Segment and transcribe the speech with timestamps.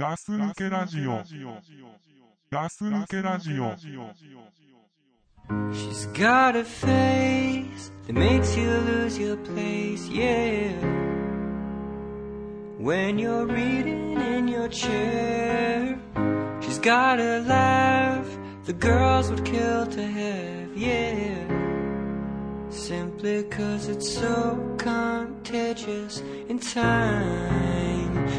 [0.00, 1.22] ガス抜けラジオ。
[2.50, 3.74] ガス抜けラジオ。
[5.72, 10.72] She's got a face that makes you lose your place, yeah.
[12.78, 15.96] When you're reading in your chair,
[16.60, 18.26] she's got a laugh
[18.66, 21.46] the girls would kill to have, yeah.
[22.68, 27.79] Simply cause it's so contagious in time.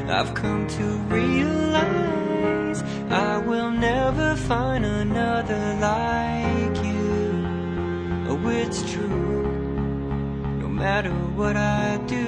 [0.10, 0.84] I've come to
[1.14, 7.46] realize I will never find another like you.
[8.30, 9.44] Oh, it's true.
[10.62, 12.26] No matter what I do,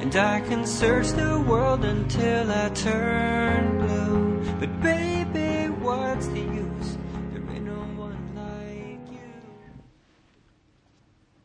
[0.00, 4.40] and I can search the world until I turn blue.
[4.60, 6.98] But baby, what's the use?
[7.32, 9.20] There ain't no one like you.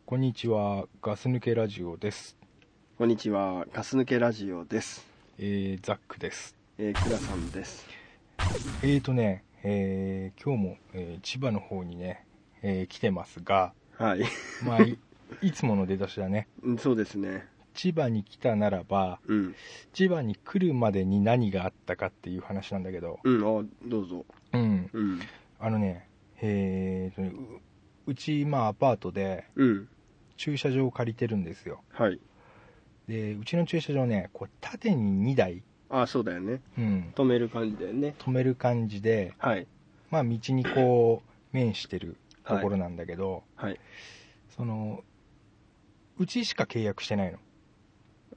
[0.05, 2.35] こんにちは、ガス抜けラジオです。
[2.96, 5.04] こんにちは、ガス抜けラジオです。
[5.36, 6.54] えー、ザックです。
[6.78, 7.84] えー、クラさんです。
[8.84, 12.24] えーとね、えー、今日も、えー千葉の方にね、
[12.62, 14.20] えー来てますが、はい。
[14.64, 14.96] まあ、い
[15.42, 16.46] いつもの出だしだね。
[16.62, 17.48] うんそうですね。
[17.72, 19.54] 千葉に来たならば、うん。
[19.92, 24.24] 千葉に来るまでに何があったかっていう話なんだけど、うん、あ、どうぞ。
[24.52, 25.20] うん、うん。
[25.58, 26.08] あのね、
[26.40, 27.32] えーとね、
[28.06, 29.88] ううち、まあ、アパートでうん。
[30.36, 31.82] 駐車場を借りてるんですよ。
[31.90, 32.20] はい。
[33.08, 36.60] で、うちの駐車場ね、こう縦に2台、あ、そうだよね。
[36.78, 38.14] うん、止める感じだよね。
[38.18, 39.66] 止める感じで、はい。
[40.10, 43.78] まあ、道にこう面してるところなんだけど、はい。
[44.56, 45.04] その
[46.18, 47.38] うちしか契約してないの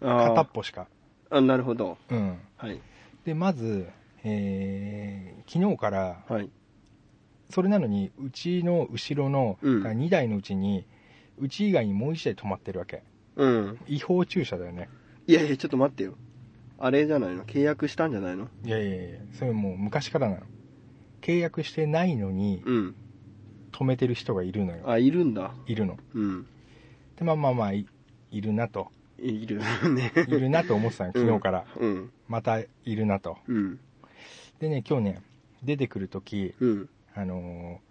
[0.01, 0.87] あ片っぽしか
[1.29, 1.97] あ、なるほど。
[2.09, 2.79] うんはい。
[3.25, 3.87] でまず、
[4.23, 6.49] えー昨日からはい。
[7.49, 10.85] それなのにうちの後ろのうん2台のうちに、
[11.37, 13.03] うち以外にもう1台止まってるわけ
[13.37, 13.79] うん。
[13.87, 14.89] 違法駐車だよね
[15.27, 16.15] いやいや、ちょっと待ってよ。
[16.79, 17.43] あれじゃないの？
[17.45, 18.49] 契約したんじゃないの？
[18.63, 20.41] いやいやいやそれもう昔からなの
[21.21, 22.95] 契約してないのにうん。
[23.71, 25.51] 止めてる人がいるのよあ、いるんだ。
[25.67, 26.45] いるのうん。
[27.15, 27.85] でまあまあまあい
[28.31, 28.89] いるなと
[29.19, 29.59] いる
[29.93, 30.11] ね。
[30.15, 32.11] いるなと思ってたの昨日から、うん。
[32.27, 33.79] またいるなとうん。
[34.59, 35.21] でね今日ね
[35.63, 36.89] 出てくるときうん。
[37.15, 37.86] あのー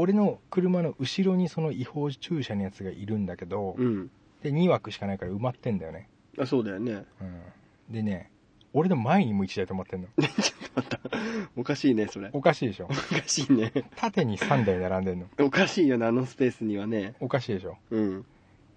[0.00, 4.10] 俺の車の後ろにその違法駐車のやつがいるんだけど、うん。
[4.42, 7.04] で2枠しかないから埋まってんだよね、あ、そうだよね。
[7.20, 8.30] うん、でね
[8.72, 10.28] 俺の前にも1台止まってんの ちょっ
[10.70, 11.00] と待った。
[11.56, 12.30] おかしいね、それ。
[12.32, 12.94] おかしいでしょおか
[13.26, 13.72] しいね。
[13.96, 17.14] 縦に3台並んでんのおかしいよね、あのスペースにはね。
[17.20, 18.24] おかしいでしょうん。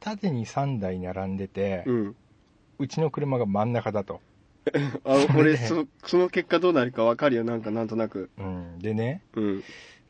[0.02, 1.94] 縦に3台並んでて、う
[2.80, 2.88] うん。
[2.90, 4.20] ちの車が真ん中だと、
[5.04, 8.30] あ、俺、でそ、その結果どうなるかわかるよ、なんか、なんとなく。
[8.38, 9.64] うん、でねうん。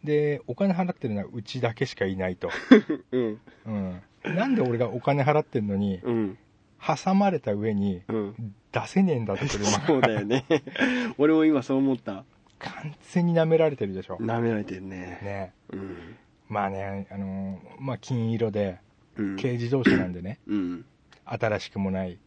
[0.03, 2.49] でお金払ってるのはうちだけしかいないと、
[3.11, 3.39] うん。
[3.65, 6.37] うん、なんで俺がお金払ってんのにうん。
[6.85, 8.55] 挟まれた上にうん。
[8.71, 10.45] 出せねえんだって車 そうだよね。
[11.17, 12.25] 俺も今そう思った。
[12.59, 14.97] 完全に舐められてるでしょ、舐められてるね。
[15.21, 16.15] ねうん。
[16.49, 18.79] まあねあのーまあ金色で
[19.17, 19.35] うん。
[19.37, 20.85] 軽自動車なんでねうん。
[21.25, 22.19] 新しくもない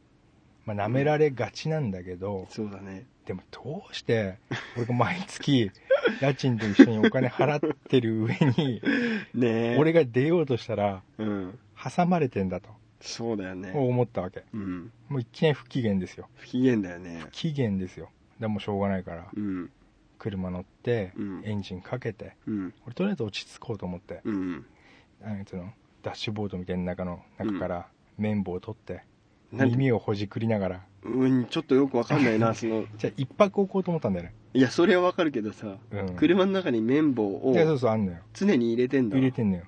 [0.67, 3.07] まあ舐められがちなんだけど、そうだね。
[3.25, 4.39] でもどうして
[4.77, 5.71] 俺が毎月
[6.21, 8.81] 家賃と一緒にお金払ってる上に
[9.35, 9.77] ねえ。
[9.79, 11.59] 俺が出ようとしたらうん。
[11.97, 12.69] 挟まれてんだと
[13.01, 13.73] そうだよね。
[13.75, 14.93] 思ったわけうん。
[15.09, 17.21] もういきなり不機嫌ですよ不機嫌だよね。
[17.27, 18.11] 不機嫌ですよ
[18.41, 19.71] でもうしょうがないからうん。
[20.19, 22.75] 車乗ってうんエンジンかけてうん。
[22.87, 24.67] 俺とりあえず落ち着こうと思ってうん。
[25.23, 25.73] あのその
[26.03, 27.89] ダッシュボードみたいな中の中から
[28.19, 29.03] 綿棒を取って
[29.65, 39.17] 耳をほじくりながらうん、ちょっとよくわかんないな、 その、じゃあ一泊置こうと思ったんだよねいや、それはわかるけどさ、うん車の中に綿棒をいやそうそうあんのよ常に入れてんだ。
[39.17, 39.65] 入れてんのよ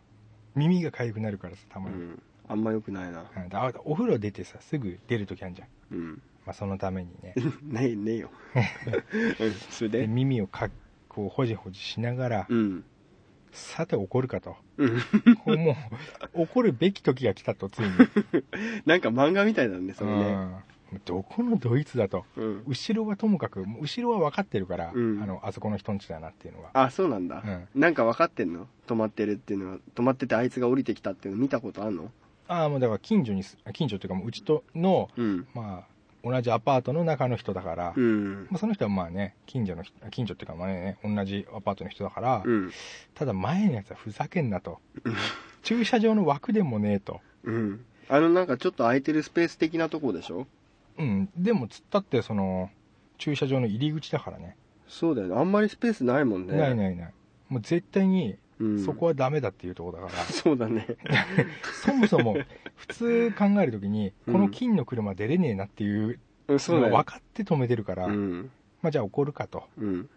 [0.55, 2.23] 耳が痒くなるからさたまに、うん。
[2.49, 3.21] あんまよくないな。
[3.21, 6.23] うんあお風呂出てさすぐ出るときあるじゃん、うん。
[6.47, 8.31] まあ、そのためにね ねえ、ねえよ。
[9.41, 10.01] うん、それで？
[10.01, 10.71] で耳をか
[11.09, 12.85] こうほじほじしながら、うん。
[13.53, 14.57] さて怒るかと。
[15.47, 15.77] も
[16.35, 17.91] う怒るべき時が来たとついに。
[18.87, 20.25] なんか漫画みたいだね、それね。
[20.93, 21.01] うん。
[21.05, 22.25] どこのドイツだと。
[22.37, 22.63] うん。
[22.67, 25.23] 後ろはともかく後ろは分かってるから、うん。
[25.23, 27.43] あのあそこの人んちだなっていうのがあ、そうなんだ。
[27.75, 28.67] うなんか分かってんの？
[28.87, 32.11] 止まってるっていうのは、止まっててあいつが降りてきたっていうの見たことあんの？
[32.47, 35.47] ああもうだから近所にす近所っていうかもううちとの、うん。
[35.55, 35.87] まあ、
[36.31, 38.47] 同じアパートの中の人だから、うん。
[38.51, 42.71] まあ、その人はまあね近所の人近所っていうかまあね同じアパートの人だから、うん。
[43.15, 44.79] ただ前のやつはふざけんなと
[45.63, 47.85] 駐車場の枠でもねえとうん。
[48.09, 50.47] あのなんかちょっと空いてるスペース的なとこでしょ？
[50.99, 52.71] うんでもつったってその
[53.19, 55.37] 駐車場の入り口だからねそうだよね。
[55.37, 56.57] あんまりスペースないもんね。
[56.57, 57.13] ないないない
[57.49, 58.85] もう絶対にうん。
[58.85, 60.87] そこはダメだっていうところだから、 そうだね。
[61.85, 62.37] そもそも
[62.77, 64.35] 普通考えるときにうん。
[64.35, 66.19] この金の車出れねえなっていう
[66.49, 68.51] うんそうだよ分かって止めてるから、うん。
[68.83, 69.65] まあじゃあ怒るかと。
[69.79, 70.09] うん。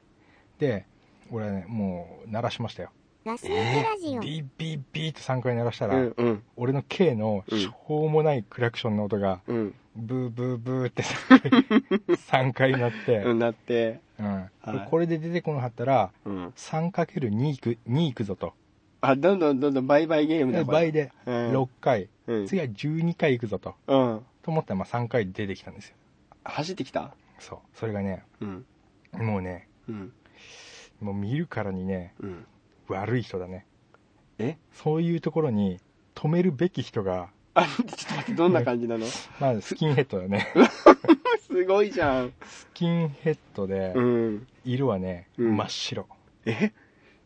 [0.59, 0.85] で
[1.31, 2.91] 俺はねもう鳴らしましたよ
[3.25, 4.21] ガス抜けラジオ。
[4.21, 6.43] ビービービーと3回鳴らしたら、うんうん。
[6.55, 7.59] 俺の K のうん。
[7.59, 9.75] しょうもないクラクションの音が、うん。
[9.95, 13.99] ブーブーブーって3 回鳴って、うんなって。
[14.19, 14.25] うん。
[14.25, 14.87] はい。
[14.89, 16.47] これで出てこなかったらうん。
[16.49, 18.53] 3×2 いく2いくぞと。
[19.01, 20.91] あどんどんどんどん倍々ゲームだこれ。
[20.91, 21.33] で倍でうん。
[21.51, 22.47] 6回、うん。
[22.47, 23.75] 次は12回いくぞと。
[23.87, 24.25] うん。
[24.41, 25.95] と思ったらまあ3回で出てきたんですよ。
[26.43, 27.13] 走ってきた？
[27.37, 27.59] そう。
[27.75, 28.65] それがねうん。
[29.13, 30.11] もうねうん。
[31.01, 32.45] もう見るからにねうん
[32.91, 33.65] 悪い人だね。
[34.37, 34.57] え？
[34.71, 35.79] そういうところに
[36.15, 39.05] 止めるべき人があちょっと待ってどんな感じなの？
[39.39, 40.47] まあスキンヘッドだね。
[41.47, 42.33] すごいじゃん。
[42.45, 44.47] スキンヘッドでうん。
[44.63, 45.57] 色はね、うん。
[45.57, 46.07] 真っ白。
[46.45, 46.71] え？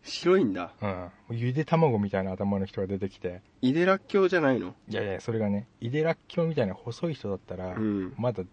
[0.04, 0.72] 白いんだ。
[0.82, 1.10] うん。
[1.38, 3.42] ゆで卵みたいな頭の人が出てきて。
[3.62, 4.74] 井出らっきょうじゃないの？
[4.90, 8.14] いやいやそれがね井手らっきょうみたいな細い人だったら、うん。
[8.18, 8.44] まだ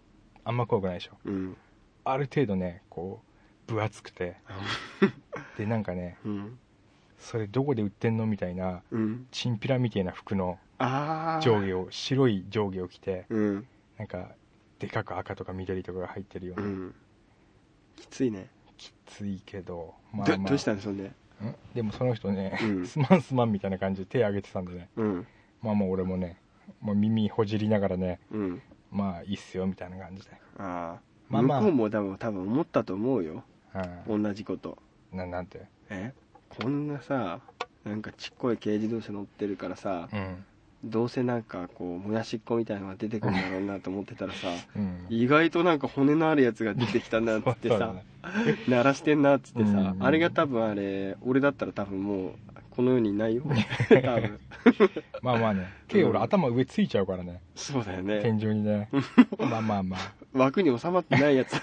[0.43, 1.17] あんま怖くないでしょ。
[1.25, 1.57] うん。
[2.05, 3.21] ある程度ねこ
[3.67, 4.35] う分厚くて。
[5.57, 6.59] でなんかねうん
[7.23, 9.27] それどこで売ってんのみたいなうん。
[9.31, 10.59] チンピラみたいな服の
[11.41, 13.67] 上下を白い上下を着てうん。
[13.97, 14.29] なんか
[14.79, 16.95] でかく赤とか緑とかが入ってるような、うん。
[17.95, 18.49] きついね。
[18.77, 20.37] きついけどまあまあ。
[20.37, 21.03] どどうしたんで？
[21.05, 21.15] ん？
[21.73, 22.87] でもその人ね、うん。
[22.87, 24.89] すまんすまんみたいな感じで手挙げてたんでね。
[24.97, 25.27] うん。
[25.61, 26.37] まあもう俺もね、
[26.81, 28.61] まあ、耳ほじりながらねうん。
[28.91, 30.31] まあいいっすよみたいな感じで。
[30.57, 31.61] ああまあまあ。
[31.61, 33.43] 向こうも多分多分思ったと思うよ。
[34.07, 34.77] う同じこと。
[35.13, 35.61] んななんて？
[35.89, 36.13] え？
[36.59, 37.39] こんなさ
[37.83, 40.45] なんかちっこい軽自動車乗ってるからさうん。
[40.85, 45.05] どうせなんかこうもやしっこみたいなのが出てくるんだろうなと思ってたらさうん。
[45.09, 48.05] 意外となんか骨のあるやつが出てきたなっつってさ ね。
[48.67, 52.31] 鳴らしてんなっつってさ、うんあれが多分あれ俺だったら多分もう
[52.69, 53.43] この世にいないよ。
[53.89, 54.39] 多分。
[55.21, 55.67] まあまあね。
[55.87, 57.39] K 俺頭上ついちゃうからね。
[57.55, 58.21] そうだよね。
[58.21, 58.89] 天井にね。
[59.37, 59.99] まあまあまあ。
[60.33, 61.53] 枠に収まってないやつ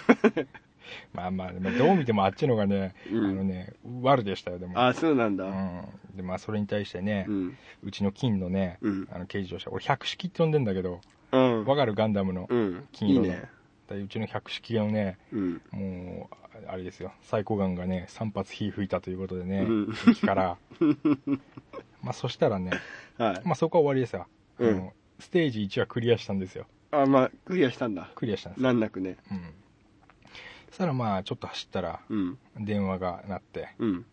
[1.12, 3.24] まあまあ、まあ、どう見てもあっちのがね、うん。
[3.24, 3.72] あのね
[4.02, 4.80] 悪でしたよでも。
[4.80, 5.44] あそうなんだ。
[5.44, 7.56] うん、でまあそれに対してね、ううん
[7.90, 9.08] ちの金のね、うん。
[9.12, 11.00] あの軽自動車俺百式って呼んでんだけど
[11.32, 11.64] うん。
[11.64, 12.88] わかるガンダムの、うん。
[12.92, 13.26] 金色の。
[13.26, 13.50] いいね。
[13.88, 15.62] でうちの百式のねうん。
[15.72, 16.36] もう
[16.66, 17.12] あれですよ。
[17.22, 19.94] 最高眼がね3発火吹いたということでね、うん。
[20.04, 20.56] 敵から。
[22.02, 22.70] まあそしたらね、
[23.18, 23.42] はい。
[23.44, 24.26] まあ、そこは終わりですよ、
[24.58, 24.70] うん。
[24.70, 26.66] あのステージ1はクリアしたんですよ。
[26.92, 28.10] あまあクリアしたんだ。
[28.14, 29.16] クリアしたんです難なくね。
[29.30, 29.42] うん
[30.70, 32.38] そしたらまあちょっと走ったらうん。
[32.58, 34.06] 電話が鳴ってうん。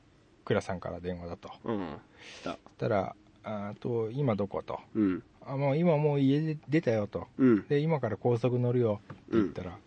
[0.45, 1.51] 倉さんから電話だと。
[1.63, 1.97] うん。
[2.39, 2.51] した。
[2.51, 4.63] そしたらあと今どこ？
[4.63, 4.79] と。
[4.95, 5.23] うん。
[5.45, 7.27] あもう今もう家で出たよと。
[7.37, 7.67] うん。
[7.67, 9.01] で今から高速乗るよ。
[9.03, 9.77] って言ったら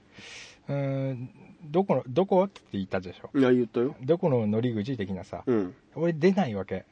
[0.68, 1.30] うーん
[1.64, 2.44] どこのどこ？
[2.44, 3.38] って言ったでしょ。
[3.38, 3.94] いや言ったよ。
[4.02, 5.42] どこの乗り口的なさ。
[5.46, 5.74] うん。
[5.94, 6.86] 俺出ないわけ。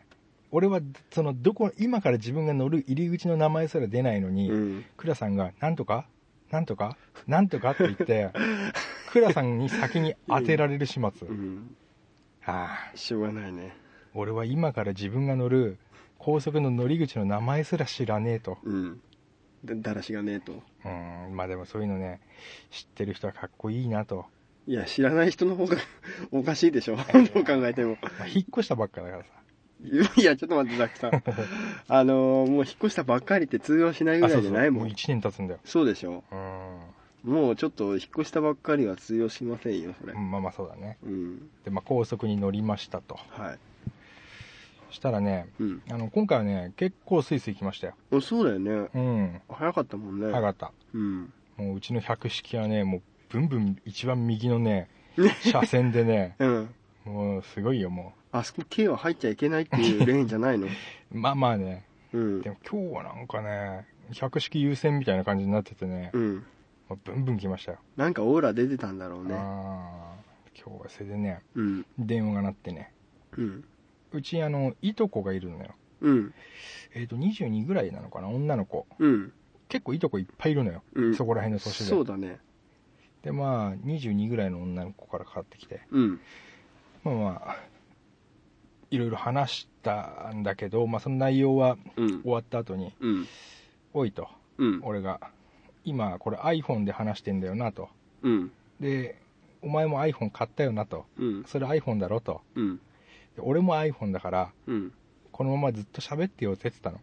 [0.50, 4.84] 俺はそのどこ今から自分が乗る入り口の名前すら出ないのに、うん。
[4.96, 6.06] 倉さんが「なんとか？
[6.50, 6.96] なんとか？
[7.26, 8.30] なんとか」って言って
[9.10, 11.32] 倉さんに先に当てられる始末、う。
[11.32, 11.76] ん。
[12.44, 12.96] ああ。
[12.96, 13.76] しょうがないね。
[14.14, 15.78] 俺は今から自分が乗る
[16.18, 18.58] 高速の乗り口の名前すら知らねえと。
[18.62, 19.00] うん。
[19.64, 20.62] だだらしがねえと。
[20.84, 21.36] うん。
[21.36, 22.20] まあでもそういうのね
[22.70, 24.26] 知ってる人はかっこいいなと、
[24.66, 25.76] いや知らない人の方が
[26.30, 26.96] おかしいでしょ。
[26.96, 27.96] どう考えても。
[28.02, 29.30] まあ、引っ越したばっかだからさ。
[30.16, 31.22] いやちょっと待ってザックさん。
[31.88, 34.86] あのーもう引っ越したばっかりって通用しないぐらいじゃないもん。
[34.86, 35.60] う1年経つんだよ。
[35.64, 36.24] そうでしょ。
[36.30, 36.78] うん
[37.24, 40.14] もうちょっと引っ越したばっかりは通用しませんよそれ。
[40.14, 40.98] まあまあそうだね。
[41.04, 41.38] うん。
[41.64, 43.18] で、まあ、高速に乗りましたと。
[43.30, 43.58] はい。
[44.88, 45.82] そしたらねうん。
[45.90, 47.94] あの今回はね結構スイスイ来ましたよ。
[48.12, 48.88] あそうだよね。
[48.94, 49.40] うん。
[49.48, 50.30] 早かったもんね。
[50.30, 50.72] 早かった。
[50.94, 51.32] うん。
[51.56, 54.88] もううちの百式はねもうブンブン一番右のね
[55.42, 56.74] 車線でね うん。
[57.04, 60.66] もうすごいよもあそこ K は入っちゃいけないっていうレーンじゃないの？
[60.66, 60.70] う
[61.12, 61.84] まあまあね。
[62.12, 62.42] うん。
[62.42, 66.46] でも今日はなんかね百式優先みたいな感じになっててね、うん
[66.88, 69.34] もうブンブン来ましたよ、なんかオーラ出てたんだろうね。
[69.34, 70.18] あー
[70.60, 71.40] 今日はそれでね。
[71.54, 71.86] うん。
[71.98, 72.92] 電話が鳴ってね。
[73.36, 73.64] うん。
[74.12, 75.74] うちあのいとこがいるのよ。
[76.00, 76.34] うん。
[76.94, 78.86] えっ、と22ぐらいなのかな女の子。
[78.98, 79.32] うん。
[79.68, 81.14] 結構いとこいっぱいいるのよ、うん。
[81.14, 81.84] そこら辺の年で。
[81.84, 82.40] そうだね。
[83.22, 85.80] でまあ22ぐらいの女の子からかかってきて。
[85.90, 86.20] うん。
[87.04, 87.56] まあまあ
[88.90, 92.22] いろいろ話したんだけど、まあ、その内容はうん。
[92.22, 93.26] 終わった後にうん
[93.94, 94.80] 「おい」とうん。
[94.82, 95.20] 俺が
[95.88, 97.88] 「今これ iPhone で話してんだよな」と。
[98.22, 98.52] うん。
[98.80, 99.20] で
[99.62, 101.06] 「お前も iPhone 買ったよな」と。
[101.18, 102.42] うん「それ iPhone だろ」と。
[102.54, 102.76] うん。
[103.36, 104.92] で俺も iPhone だからうん。
[105.32, 107.00] このままずっと喋ってよって言ってたの。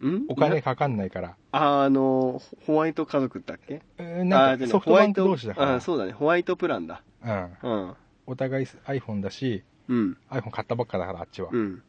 [0.00, 0.24] うん？
[0.28, 1.36] お金かかんないから。
[1.52, 3.82] ああのホワイト家族だっけ？
[3.98, 5.74] えーなんかソフトバンク同士だから。
[5.74, 6.12] あーそうだね。
[6.12, 7.02] ホワイトプランだ。
[7.24, 7.94] うん、うん。
[8.26, 10.16] お互い iPhone だしうん。
[10.30, 11.82] iPhone 買ったばっかだからあっちは、うん。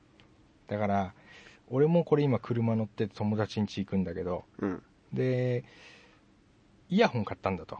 [0.67, 1.13] だから
[1.69, 4.81] 俺もこれ今車乗って友達ん家行くんだけどうん
[5.13, 5.63] で
[6.89, 7.79] イヤホン買ったんだと。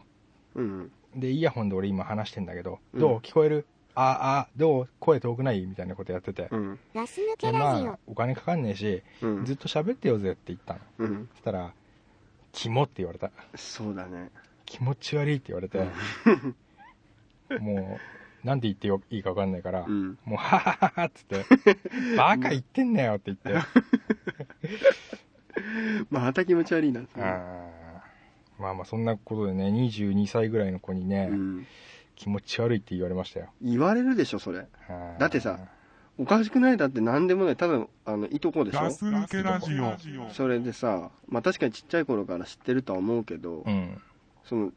[0.54, 3.00] うんでイヤホンで俺今話してんだけど、うん。
[3.00, 3.18] どう？
[3.18, 3.66] 聞こえる？
[3.96, 4.88] ああどう？
[5.00, 5.66] 声遠くない？
[5.66, 6.78] みたいなことやってて、うん。
[6.94, 7.86] ガス抜でけラジオ。
[7.86, 9.44] まあお金かかんねえしうん。
[9.44, 10.80] ずっと喋ってよぜって言ったの。
[10.98, 11.28] うん。
[11.32, 11.72] そしたら
[12.52, 13.32] 「キモ」って言われた。
[13.56, 14.30] そうだね。
[14.66, 15.84] 気持ち悪いって言われて、
[17.58, 17.98] も
[18.44, 20.16] うなんて言ってよいいか分かんないから、うん。
[20.24, 21.44] もう、ははははっつって、
[22.16, 23.66] バカ言ってんなよって言って、
[26.10, 27.00] また気持ち悪いな。
[27.00, 28.62] あー。
[28.62, 31.66] まあまあそんなことでね、22歳ぐらいの子にね、うん。
[32.16, 33.48] 気持ち悪いって言われましたよ。
[33.62, 34.66] 言われるでしょそれ。
[35.18, 35.58] だってさ、
[36.18, 36.76] おかしくない？
[36.76, 37.56] だって何でもない。
[37.56, 38.80] ただあのいとこでしょ。
[38.80, 39.80] ガス抜けラジ
[40.18, 40.28] オ。
[40.30, 43.98] それでさまあ確かにちっちゃい頃から知ってるとは思うけど、うん。
[44.44, 44.72] その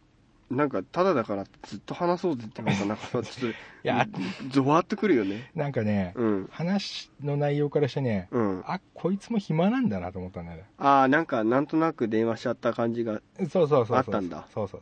[0.50, 4.08] なんかただだからずっと話そうぜってのがなんかちょっと いや、
[4.50, 10.66] ゾワッとくるよねなんかね、うん話の内容からしてね、うんあ、こいつも暇なんだなと思ったんだよね。
[10.78, 13.98] ああなんかなんとなく電話しちゃった感じがそうそうそうそう。
[13.98, 14.82] あったんだそうそう。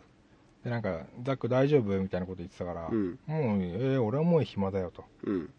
[0.63, 5.06] で、なんか、ザック大丈夫みたいなこと言ってたから、うんもう、えー俺はもう暇だよと。
[5.24, 5.50] うんうん。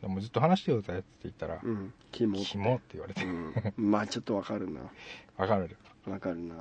[0.00, 2.42] でもずっと話してよぜって言ったら、うんキモっ
[2.78, 4.80] て言われて、うんまあちょっとわかるな
[5.36, 5.76] わかる。
[6.06, 6.54] わかるな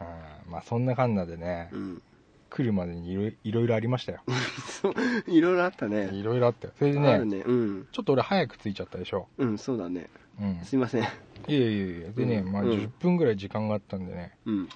[0.00, 2.02] うんまあそんなかんなでね、うん
[2.50, 4.22] 来るまでにいろいいろいろありましたよ。
[4.82, 4.94] そう
[5.28, 6.74] いろいろあったねいろいろあったよ。
[6.76, 9.28] それでね、ねうんちょっと俺早く着いちゃったでしょ。
[9.38, 10.60] うんそうだねうん。
[10.64, 11.06] すいませんい
[11.48, 12.12] えいえいえ。
[12.16, 14.68] でね、まあうんうん10分ぐらい時間があったんでね、うん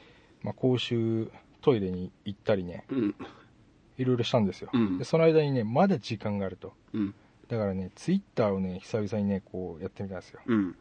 [0.43, 1.31] まあ公衆
[1.63, 3.15] トイレに行ったりね、うん
[3.99, 4.71] いろいろしたんですよ。
[4.73, 6.75] うんで、その間にね、まだ時間があると。
[6.93, 7.15] うん
[7.49, 10.41] だからね、ツイッターをね、久々にね、こうやってみたんですよ。
[10.47, 10.77] うん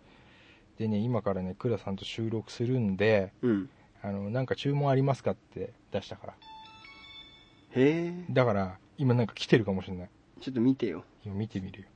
[0.78, 3.70] でね、今からね、倉さんと収録するんで、うん
[4.04, 6.34] あの、なんか注文ありますかって出したから。
[7.76, 10.10] へえだから、今なんか来てるかもしれない。
[10.42, 11.88] ちょっと見てよ今見てみるよ。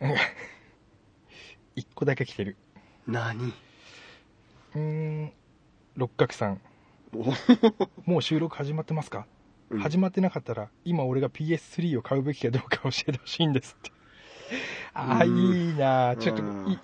[1.76, 2.56] 一個だけ来てる。
[3.06, 3.52] 何？
[4.74, 4.80] うー
[5.26, 5.32] ん、
[5.96, 6.60] 六角さん、
[7.14, 7.24] お
[8.10, 9.26] もう収録始まってますか、
[9.70, 13.92] うん始まってなかったら、今俺が PS3 を買うべきかどうか教えてほしいんですって。
[14.94, 16.78] ああ、うんいいなちょっとうんい、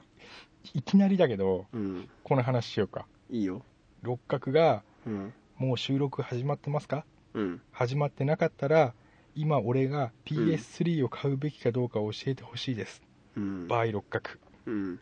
[0.74, 3.06] いきなりだけど、うんこの話しようか。
[3.30, 3.62] いいよ
[4.02, 7.04] 六角が、うんもう収録始まってますか？
[7.32, 8.92] うん始まってなかったら、
[9.36, 13.02] 今俺が PS3 を買うべきかどうか教えてほしいです。
[13.36, 14.30] うんバイ六角。
[14.66, 15.00] うん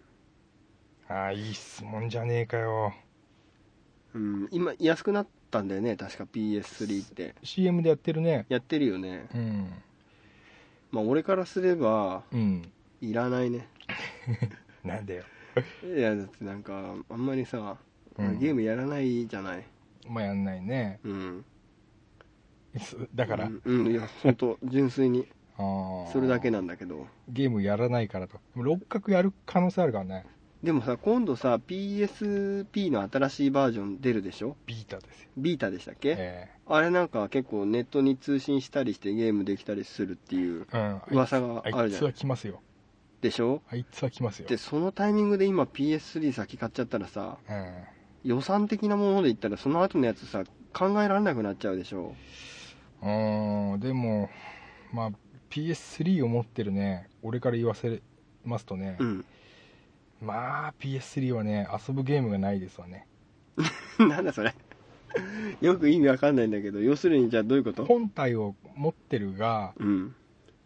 [1.08, 2.92] ああ、いい質問じゃねえかよ。
[4.14, 8.44] うん今安くなったんだよね確か PS3 って CM でやってるね。
[8.50, 9.70] やってるよねうん。
[10.90, 12.70] まあ俺からすればうん。
[13.00, 13.66] いらないね
[14.84, 15.24] なんだよ。
[15.84, 17.78] いやだってなんかあんまりさ、
[18.18, 19.64] うんゲームやらないじゃない
[20.08, 21.00] まあやんないね。
[21.04, 21.44] うん
[22.80, 25.28] そだから、うん、うんいや本当純粋に
[25.58, 28.38] あーそれだけなんだけどゲームやらないからと。
[28.56, 30.24] 六角やる可能性あるからね。
[30.62, 34.56] でもさ今度さ PSP の新しいバージョン出るでしょ？
[34.66, 35.28] ビータですよ。
[35.36, 40.66] ビータでしたっけ、えあれなんか結構ネットに通信したりしてゲームできたりするっていう。
[41.10, 42.60] 噂がああいつるじゃんは来ますよ。
[43.20, 43.60] でしょ？
[43.70, 44.48] あいつは来ますよ。
[44.48, 47.74] でそのタイミングで今 PS3 先買っちゃったらさうん。
[48.24, 52.14] 予算的なもので言ったらその後のやつさ考えられなくなっちゃうでしょ
[53.02, 53.06] う。
[53.06, 54.30] ーん、でも、
[54.92, 55.10] まあ、
[55.50, 58.00] PS3 を持ってるね、俺から言わせ
[58.44, 59.24] ますとね、うん。
[60.20, 63.06] まあ、PS3 はね、遊ぶゲームがないですわね。
[63.98, 64.54] なんだそれ。
[65.60, 67.84] よく意味わかんないんだけど要するにじゃあどういうこと？
[67.84, 70.14] 本体を持ってるが、うん。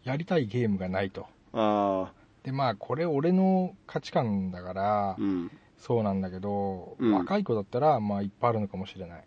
[0.03, 1.27] やりたいゲームがないと。
[1.51, 9.23] ああで、まあ、これ俺の価値観だから、うんそうなんだけど、うん若い子だったら、まあ、いっぱいあるのかもしれない。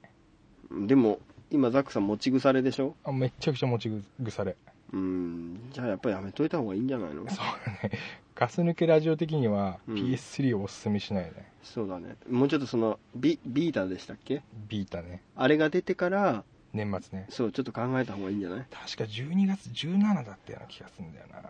[0.87, 1.19] でも
[1.51, 2.95] 今ザックさん持ち腐れでしょ？
[3.05, 3.91] あめっちゃくちゃ持ち
[4.23, 4.57] 腐れ。
[4.93, 7.29] うんじゃあやっぱりやめといた方がいいんじゃないの？
[7.29, 7.91] そうだね。
[8.35, 11.51] ガス抜けラジオ的にはうん PS3 をおすすめしないね。
[11.63, 14.43] そうだねもうちょっとそのビビータでしたっけ？
[14.69, 15.23] ビータね。
[15.37, 17.27] あれが出てから年末ね。
[17.31, 18.67] そうちょっと考えた方がいいんじゃない？
[18.71, 21.41] 確か12月17だったような気がするんだよな。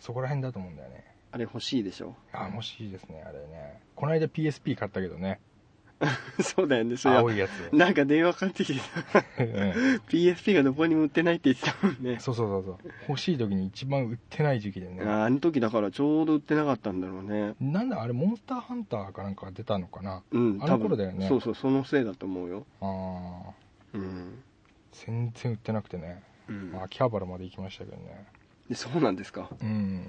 [0.00, 1.04] そこら辺だと思うんだよね。
[1.32, 2.14] あれ欲しいでしょ？
[2.32, 3.80] あ、欲しいですね、あれね。
[3.96, 5.40] この間 PSP 買ったけどね。
[6.40, 7.76] そうだよねそれ青いやつを。
[7.76, 9.46] なんか電話かかってきてさうん
[10.08, 12.92] PSP がどこにも売ってないって言ってたもんねそうそうそうそう。
[13.08, 15.02] 欲しい時に一番売ってない時期でね。
[15.02, 20.22] ああの時だからちょうど売ってなかったんだろうねなんだ、あれ、モンスターハンターかなんかが出たのかな。
[20.30, 24.42] うんあの頃だよねそうそうそのせいだと思うよあー、うん、
[24.92, 26.22] 全然売ってなくてね。
[26.48, 28.24] うんまあ、秋葉原まで行きましたけどね。
[28.68, 29.50] でそうなんですか？
[29.60, 30.04] うん。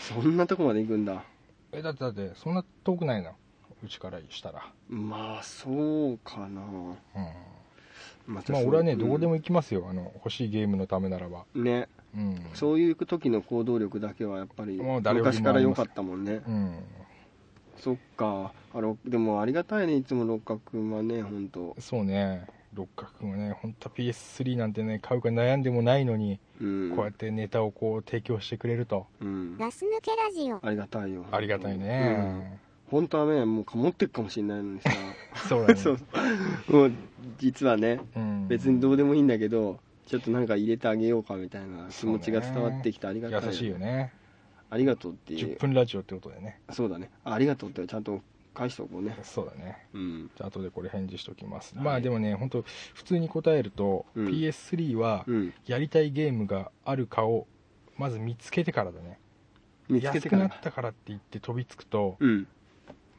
[0.00, 1.24] そんなとこまで行くんだ
[1.72, 3.32] え、だってだって、そんな遠くないの。
[3.84, 4.62] うちからしたら。
[4.88, 6.96] まあそうかなうん。
[8.26, 9.86] ままあ、俺はね、うんどこでも行きますよ。
[9.88, 11.44] あの、欲しいゲームのためならば。
[11.54, 12.50] ねうん。
[12.54, 16.78] そういう時の行動力だけはやっぱり昔から良かったもんねうん。
[17.78, 26.92] そっかあろでもありがたいねいつも六角君はね本当そうね六角君はね本当 PS3 なんてね買うか悩んでもないのに、うん。
[26.94, 29.06] こうやってネタをこう提供してくれると。
[29.20, 29.56] うん。
[29.58, 30.60] ガス抜けラジオ。
[30.62, 31.24] ありがたいよ。
[31.32, 31.80] ありがたいうん。
[31.80, 34.90] ね、本当はねもう持ってくかもしれないのにさ。
[35.48, 35.74] そうだね。
[35.80, 35.98] そう。
[36.68, 36.92] もう
[37.38, 38.48] 実はねうん。
[38.48, 44.12] 別にどうでもいいんだけどちょっとなんか入れてあげようかみたいな気持ちが伝わってきてありがたい優しいよね。
[44.68, 46.60] ありがとうって10分ラジオってことでね。
[46.70, 47.10] そうだね。
[47.24, 48.20] あありがとうってちゃんと
[48.56, 49.16] 返しておこうね。
[49.22, 49.86] そうだね。
[49.92, 50.30] うん。
[50.34, 51.84] じゃあ後でこれ返事しときます、はい。
[51.84, 54.26] まあでもね本当普通に答えると、うん。
[54.28, 55.54] PS3 はうん。
[55.66, 57.46] やりたいゲームがあるかを
[57.96, 59.18] まず見つけてからだね。
[59.88, 60.42] 見つけてから。
[60.44, 62.46] 安くなったからって言って飛びつくとうん。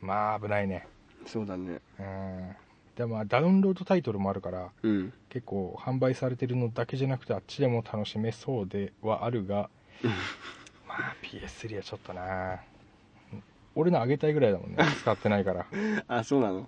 [0.02, 0.88] まあ危ないね。
[1.26, 1.82] そうだね。
[2.00, 2.56] うん。
[2.96, 5.14] でもまあダウンロードタイトルもあるからうん。
[5.30, 9.70] 結構販売されてるのだけじゃなくてあっちでも楽しめそうではあるが
[10.04, 10.12] うん
[10.88, 12.60] まあ PS3 はちょっとな
[13.78, 14.78] 俺のあげたいぐらいだもんね。
[15.02, 15.66] 使ってないから。
[16.08, 16.68] あそうなの？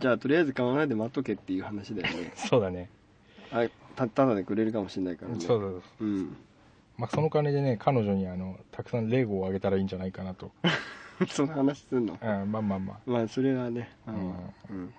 [0.00, 2.32] じゃあとりあえず買わないで待っとけっていう話だよね。
[2.36, 2.88] そうだね。
[3.52, 5.40] あたただでくれるかもしれないからね。
[5.40, 6.08] そうそうそう。
[6.08, 6.36] うん。
[6.96, 10.52] まあ、その金でね彼女にあのたくさんレゴをあげたらいいんじゃないかなと、
[11.28, 12.18] その話すんの？
[12.20, 12.98] うん、まあまあまあ。
[13.04, 13.90] まあそれはね。
[14.06, 14.18] あの
[14.70, 14.84] うん。
[14.86, 14.92] ま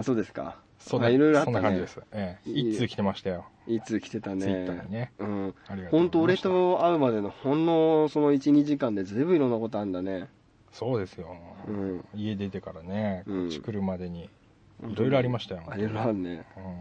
[0.00, 0.56] あそうですか。
[0.78, 1.54] そうだまあいろいろあったね。
[1.54, 3.46] そんな感じです、ええ、一通来てましたよ。
[3.66, 4.40] いつ来てたね。
[4.42, 5.12] ツイッターにね。
[5.18, 5.54] うん。
[5.68, 10.28] ありがとう本当俺と会うまでのほんのその12時間でずいぶんいろんなことあんだね。
[10.72, 11.36] そうですよ、
[11.68, 12.04] うん。
[12.14, 13.40] 家出てからねうん。
[13.42, 14.24] こっち来るまでに。
[14.24, 16.74] いろいろありましたよ、あいろいろあるねうん。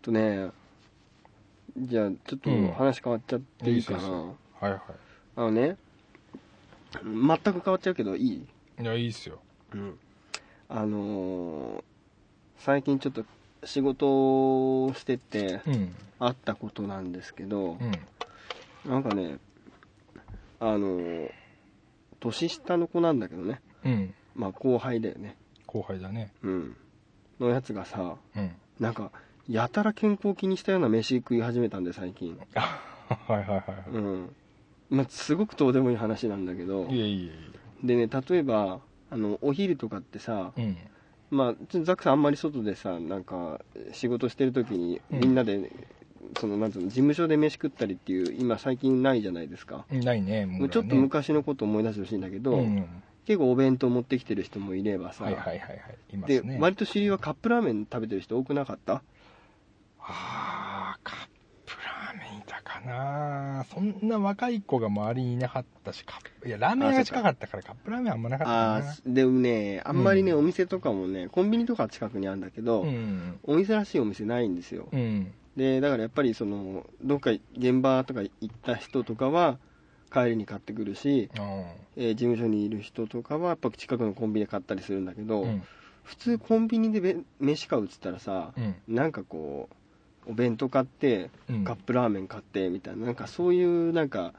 [0.00, 0.48] とね
[1.76, 2.72] じゃあちょっとうん。
[2.72, 4.82] 話変わっちゃっていいかな、いいはいは
[5.36, 5.76] あのね
[7.04, 8.26] 全く変わっちゃうけどいい
[8.78, 8.82] い？
[8.82, 9.38] いやいいっすよ。
[9.74, 9.98] うん。
[10.68, 11.84] あのー
[12.58, 13.24] 最近ちょっと
[13.64, 15.94] 仕事をしててうん。
[16.20, 18.90] あったことなんですけどう、ん。
[18.90, 19.38] なんかね
[20.60, 21.30] あのー
[22.20, 23.60] 年下の子なんだけどね。
[23.84, 24.14] うん。
[24.34, 25.36] まあ後輩だよね。
[25.66, 26.32] 後輩だね。
[26.42, 26.76] うん。
[27.38, 28.50] のやつがさうん。
[28.80, 29.10] なんか
[29.46, 32.38] やたら健康を気にしたような飯食い始めたんで最近。
[32.54, 32.80] あ
[33.28, 34.36] はいはいはいはうん。
[34.88, 36.86] まあすごくどうでもいい話なんだけど。
[36.86, 37.84] いいえいえ。
[37.84, 40.76] いでね例えばあのお昼とかってさえうん
[41.30, 43.60] まあザックさんあんまり外でさなんか
[43.92, 45.20] 仕事してる時にうん。
[45.20, 45.70] みんなで、
[46.38, 53.02] そのなんつうの事務所で飯食ったりっていう今最近ないじゃないですか、ないねもうちょっと昔のこと思い出してほしいんだけど、うん。
[53.26, 55.78] 結構お弁当持ってきてる人もいればさ、はいはいはいはい。
[56.14, 59.02] いますでね割と知りはカップラーメン食べてる人多くなかった？
[62.94, 68.74] なそんな若い子が周りにいなかったしカップいやラーメン屋が近かったからカップラーメンあんまなかった。
[68.76, 73.38] あなあでもねあんまりね、うんお店とかもねコンビニとか近くにあるんだけど、うん。
[73.44, 75.32] お店らしいお店ないんですよ、うん。
[75.56, 79.58] でだからやっぱりそのどっか現場とか行った人とかは
[80.12, 81.40] 帰りに買ってくるし、あ
[81.96, 85.62] えー事務所にいる人とかはやっぱ近くのコンビニで買ったりするんだけど、うん。
[86.02, 88.74] 普通コンビニでべ飯買うっつったらさ、うん。
[88.94, 89.74] なんかこう
[90.26, 91.64] お弁当買ってうん。
[91.64, 93.06] カップラーメン買ってみたいな。
[93.06, 94.32] なんかそういうなんか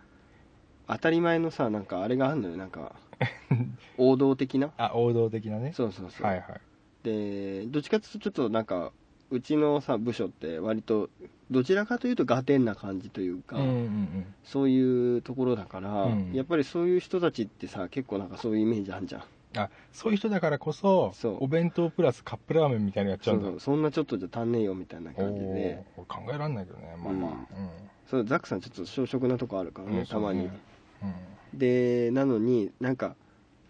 [0.87, 2.57] 当たり前のさなんかあれがあるのよ。
[2.57, 2.95] なんか
[3.97, 4.71] 王道的な？
[4.77, 5.73] あ王道的なね。
[5.73, 6.61] そうそうそう、はいはい。
[7.03, 8.91] でどっちかっていうとちょっとなんか
[9.31, 11.09] うちのさ部署って割と
[11.51, 21.37] どちらかというとガテンな感じというか、うんうんそういうところだから、うんやっぱりそういう人たちってさ結構なんかそういうイメージあるじゃんうんあそういう人だからこそそう。
[21.41, 25.83] お弁当プラスカップラーメンみたいなのやっちゃううんそうそんなちょっとじゃ足んねえよみたいなお感じで。
[25.97, 26.95] おー考えられないけどね。
[27.03, 27.33] まあまあ。
[28.09, 30.51] そうザックさんちょっと小食なとこあるからね、うんたまに、うん。
[31.53, 33.15] でなのになんか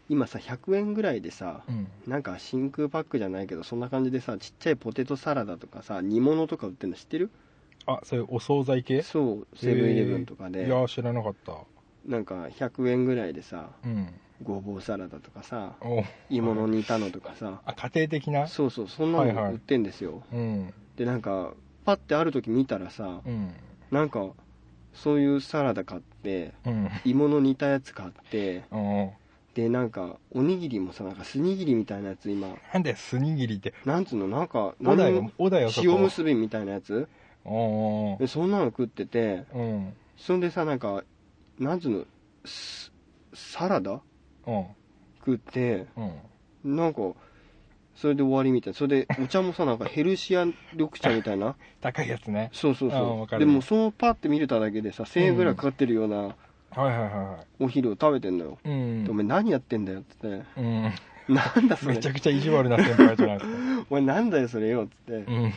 [0.10, 1.88] 今さ100円ぐらいでさ、うん。
[2.08, 7.30] なんか真空パックじゃないけどそんな感じでさちっちゃいポテトサラダとかさ煮物とか売ってるの知ってる？
[7.88, 9.02] あそういうお惣菜系？
[9.04, 10.65] そうセブンイレブンとかで。
[10.65, 11.54] いや知らなかった。
[12.06, 14.08] なんか100円ぐらいでさうん
[14.43, 16.04] ごぼうサラダとかさお。
[16.30, 17.62] 芋の煮たのとかさ。
[17.65, 18.48] あ家庭的な？
[18.48, 19.45] そうそうそんなはいはい。
[19.45, 20.74] の売ってんですよ、うん。
[20.98, 21.54] でなんか
[21.86, 23.54] パッてある時見たらさうん。
[23.91, 24.28] なんか
[24.93, 26.89] そういうサラダ買ってうん。
[27.06, 29.13] 芋の煮たやつ買ってお
[29.54, 32.50] でなんかおにぎりもさなんかすにぎりみたいなやつ今。
[32.74, 33.74] なんでスニギリって？
[33.86, 34.28] なんつうの？
[34.28, 35.88] なんかおだよ何おだよそこ。
[35.89, 37.08] 塩むすびみたいなやつ？
[37.45, 39.93] おでそんなの食っててうん。
[40.17, 41.04] そんでさなんか
[41.58, 42.06] なんつうの？
[42.43, 42.91] ス
[43.34, 43.91] サラダ？
[43.91, 44.02] うん
[44.46, 45.88] 食って
[46.64, 46.76] うん。
[46.78, 47.02] なんか
[47.96, 48.74] それで終わりみたい。
[48.74, 51.56] なそれでお茶もさなんか ヘルシア緑茶みたいな。
[51.82, 52.50] 高いやつね。
[52.54, 53.40] そうそうそう。
[53.40, 57.64] でもそのパッて見れただけでさ1000円ぐらいかかってるようなはいはいはいはい。
[57.64, 59.04] お昼を食べてんのよ、うん。
[59.06, 60.28] でお前何やってんだよっつって。
[60.58, 60.92] うん。
[61.28, 61.96] なんだそれ。
[61.96, 63.58] めちゃくちゃ意地悪な先輩じゃないですか。
[63.90, 65.54] お前なんだよそれよっつって、うん。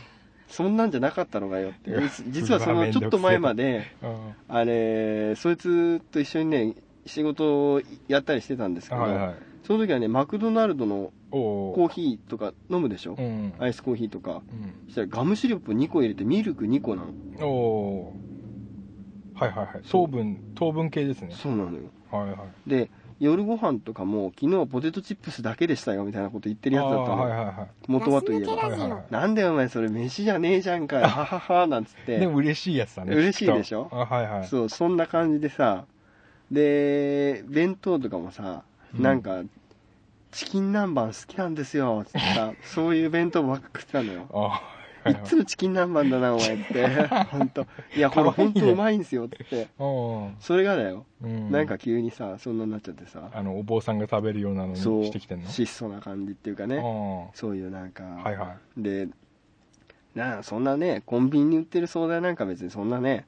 [0.47, 1.91] そんなんじゃなかったのかよって
[2.31, 4.33] 実はそうのちょっと前までうん。
[4.47, 6.73] あれそいつと一緒にね
[7.09, 9.35] 仕事をやったりしてたんですけど、はいはい。
[9.63, 13.53] その時はねマクドナルドのコーヒーとか飲むでしょ、うん。
[13.59, 14.31] アイスコーヒーとか。
[14.31, 14.73] うん。
[14.87, 17.03] そしたらガムシロップ2個入れてミルク2個な
[17.39, 17.47] の。
[17.47, 18.13] お
[19.35, 19.81] はいはいはい。
[19.89, 21.35] 糖分糖分系ですね。
[21.35, 21.83] そうなのよ。
[22.11, 22.69] はいはい。
[22.69, 29.89] で夜ご飯とかも昨日はポテトチップスだけでしたよみたいなこと言ってるやつだったの、はいはいは元はといえば、いはいはいはなんだよお前それ。
[29.89, 31.01] 飯じゃねえじゃんか。
[31.01, 32.17] よはははなんつっいて。
[32.19, 33.89] でも嬉しいやつだね嬉しいでしょ？
[33.91, 34.47] はいはい。
[34.47, 35.83] そうそんな感じでさ
[36.51, 38.63] で弁当とかもさ
[38.95, 39.03] うん。
[39.03, 39.43] なんか、
[40.31, 44.27] チキン南蛮好きなんですよつってさ そういう弁当ばっか食ってたのよ。
[45.07, 46.87] いっつもチキン南蛮だなお前って。
[47.31, 47.65] 本当。
[47.95, 49.67] いやこれかわいいね本当うまいんですよって。
[49.79, 50.35] うん。
[50.39, 51.49] それがだよ、うん。
[51.49, 53.29] なんか急にさそんなになっちゃってさ。
[53.33, 55.49] あのお坊さんが食べるようなのにしてきてんの？
[55.49, 56.75] 質素な感じっていうかね。
[56.75, 59.07] ねそういうなんか、はいはで
[60.15, 63.25] なあそんなねコンビニに売ってるソーダなんか別にそんなね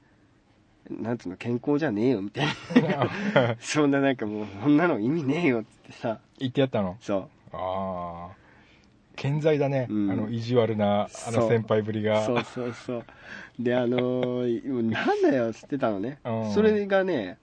[0.90, 3.56] なんつうの健康じゃねえよみたいな。
[3.60, 6.20] そんななんかもうそんなの意味ねえよってさ。
[6.40, 6.98] 言ってやったの？
[7.00, 8.36] そああ
[9.16, 10.12] 健在だね、うん。
[10.12, 11.44] あの意地悪なあそう。
[11.44, 12.22] の先輩ぶりが。
[12.22, 13.06] うそうそうそう。
[13.60, 16.20] であのーもうなんだよっつってたのね。
[16.26, 16.52] うん。
[16.52, 17.38] それがね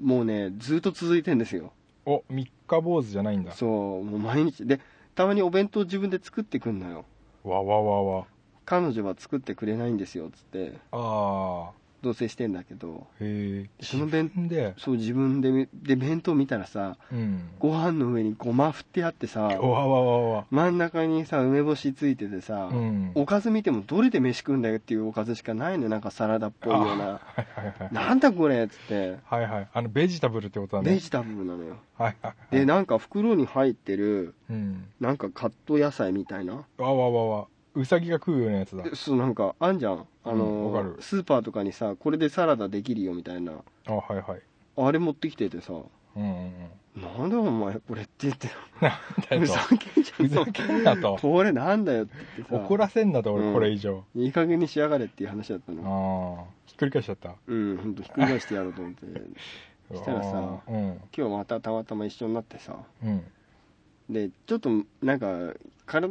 [0.00, 1.72] もうねずっと続いてんですよ。
[2.06, 3.52] お三日坊主じゃないんだ。
[3.52, 4.64] そうもう毎日。
[4.66, 4.80] で
[5.14, 7.04] たまにお弁当自分で作ってくんのよ。
[7.44, 8.26] わわわわ。
[8.64, 10.74] 彼女は作ってくれないんですよっつって。
[10.92, 13.06] ああ同棲してんだけど
[13.80, 14.74] その弁で？
[14.78, 17.50] そう自分でで弁当見たらさうん。
[17.58, 20.46] ご飯の上にごま振ってあってさわわわわ。
[20.50, 23.12] 真ん中にさ梅干しついててさ、うん。
[23.14, 25.90] おかず見てもどれで飯食うんだよっていうおかずしかないのよ。
[25.90, 26.90] なんかサラダっぽいような。
[26.94, 27.94] はいはいはい。
[27.94, 29.16] なんだこれっつって。
[29.24, 29.68] はいはい。
[29.72, 30.90] あのベジタブルってことだね。
[30.90, 31.76] ベジタブルなのよ。
[31.98, 32.56] はいはいはい。
[32.56, 34.84] でなんか袋に入ってるうん。
[35.00, 36.64] なんかカット野菜みたいな。
[36.78, 38.84] わわわわうさぎが食うようなやつだ。
[38.94, 40.06] そうなんかあんじゃん。
[40.24, 43.52] あの、うんスーパーとかにさこれでサラダできるよみたいな。
[43.86, 44.42] あはいはい。
[44.76, 45.72] あれ持ってきててさ。
[45.72, 45.76] う
[46.18, 46.28] んうん
[46.96, 47.00] うん。
[47.20, 51.18] なんだお前これって言ってふざけんじゃんふざけんなと。
[51.20, 52.60] これなんだよって言ってさ。
[52.64, 53.42] 怒らせんなとうん。
[53.42, 56.40] 俺これ以上、いい加減にしやがれっていう話だったの。
[56.40, 57.34] ああひっくり返しちゃった。
[57.46, 59.06] うん本当ひっくり返してやろうと思って。
[59.94, 61.00] したらさうん。
[61.16, 62.76] 今日またたまたま一緒になってさ。
[63.04, 63.24] うん。
[64.08, 64.70] でちょっと
[65.02, 65.54] なんか
[65.86, 66.08] から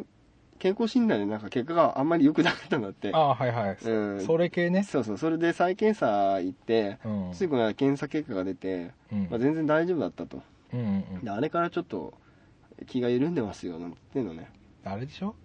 [0.59, 3.11] 健康診断でなんか結果があんまり良くなかったんだって。
[3.13, 4.21] ああはいはい、うん。
[4.25, 4.83] それ系ね。
[4.83, 5.17] そうそう。
[5.17, 7.31] それで再検査行ってうん。
[7.33, 9.27] ついこの間検査結果が出て、うん。
[9.29, 10.41] まあ、全然大丈夫だったと。
[10.73, 11.23] うんうんうん。
[11.23, 12.13] であれからちょっと
[12.85, 14.51] 気が緩んでますよなんて言ってんのね。
[14.85, 15.35] あれでしょ？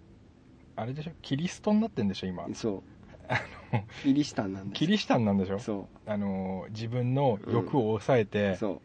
[0.75, 1.11] あれでしょ？
[1.21, 2.45] キリストになってんでしょ今。
[2.53, 2.83] そう。
[4.03, 4.79] キリシタンなんです。
[4.79, 5.57] キリシタンなんでしょ？
[5.59, 8.81] そあのー自分の欲を抑えうてそ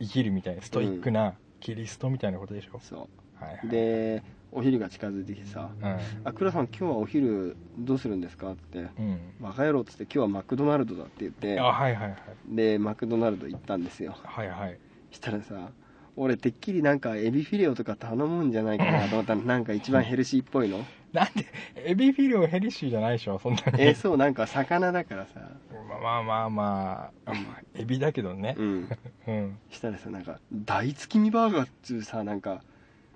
[0.00, 2.76] 生きるみたいなストイックなキリストみたいなことでしょ？
[2.76, 3.08] う、そ
[3.40, 4.22] はいはい、うで
[4.52, 12.16] お昼が近づいてきてさうん「あ倉さん今日はお昼どうするんですか?」ってうん「バカ野郎」っつって「今日はマクドナルドだ」って言ってあはいはいはい。
[12.46, 14.16] でマクドナルド行ったんですよ。
[14.22, 14.78] はいはい。
[15.10, 15.70] したらさ
[16.14, 20.84] 俺てっきりなんかエビフィレオとか頼むんじゃないかなと思ったら なんか一番ヘルシーっぽいの。
[21.12, 21.44] なんで
[21.76, 25.40] エビフィレオヘルシーじゃないでしょそんなにえそうなんか魚だからさ。
[25.88, 28.54] まあまあまあまあ、まあ、エビだけどね。
[28.58, 28.88] うん。
[29.28, 29.58] うん。
[29.70, 32.62] したらさなんか大月見バーガーっつうさなんか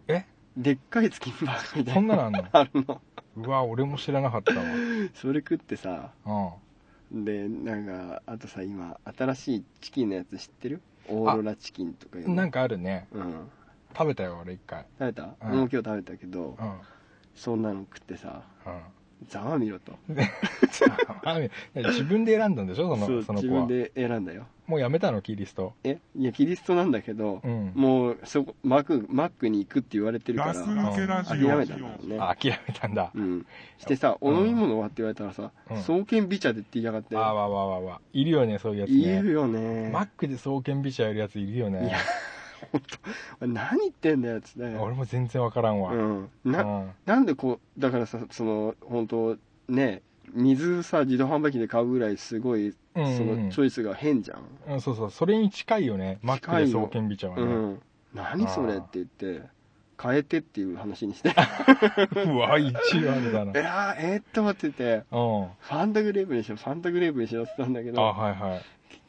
[0.08, 0.24] え？
[0.56, 2.44] でっかい月見バーガーみたいなそんなのあんの？
[2.52, 3.02] あるの。
[3.36, 4.62] うわ俺も知らなかったわ。
[5.14, 6.10] それ食ってさ。
[7.10, 7.24] うん。
[7.24, 10.80] でなんかあとさ今新しいチキンのやつ知ってる？
[11.08, 12.34] オーロラチキンとかいうの。
[12.34, 13.06] なんかあるね。
[13.12, 13.48] うん。
[13.96, 14.84] 食べたよ俺一回。
[14.98, 15.32] 食べた、うん。
[15.42, 16.72] 俺も今日食べたけど、うん。
[17.34, 18.42] そんなの食ってさ。
[18.66, 18.72] うん
[19.28, 19.92] ざまみろと。
[21.24, 21.38] あ
[21.74, 22.96] 自分で選んだんでしょ？
[22.96, 23.66] そそうのその子は。
[23.66, 24.46] 自分で選んだよ。
[24.66, 25.22] もうやめたの？
[25.22, 25.72] キリスト。
[25.84, 27.72] えいやキリストなんだけど、うん。
[27.74, 32.18] もうそこマックマックに行くって言われてるからガス抜けラジ諦オめたんだね。
[32.20, 33.10] あ諦めたんだ。
[33.14, 33.46] うん。
[33.78, 39.90] してさ「お飲み物は?」って言われたらさうん「双剣美茶で」って言いやがってあわわわわいるよねそういうやついるねよね。
[39.92, 41.86] マックで双剣美茶やるやついるよね。
[41.86, 41.98] いや
[42.72, 42.82] 本
[43.40, 43.46] 当。
[43.46, 44.76] 何言ってんだよっつって。
[44.76, 45.92] 俺も全然わからんわ。
[45.92, 46.30] うん。
[46.44, 46.90] なうん。
[47.04, 49.36] なんでこうだからさその本当
[49.68, 53.46] ね水さ自動販売機で買うぐらいすごいそうんうん。
[53.46, 54.74] のチョイスが変じゃん。
[54.74, 55.10] うんそうそう。
[55.10, 56.18] それに近いよね。
[56.22, 57.42] マックで双剣美茶はね。
[57.42, 57.82] うん。
[58.14, 59.42] 何それって言って
[60.02, 61.30] 変えてっていう話にして。
[62.26, 63.52] うわ一悪だな。
[63.56, 64.94] えー、えー、っと待ってて。
[64.94, 65.02] うん。
[65.02, 68.62] ファンタグレープにしようファンタグレープにしようって言ったんだけあどはいはい